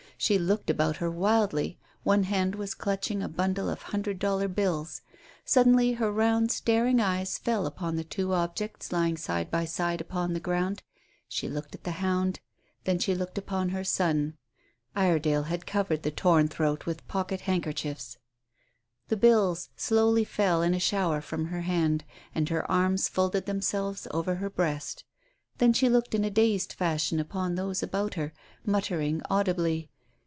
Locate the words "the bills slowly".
19.07-20.23